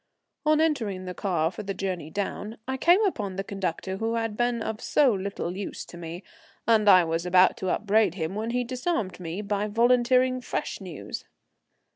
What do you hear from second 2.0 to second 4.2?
down I came upon the conductor who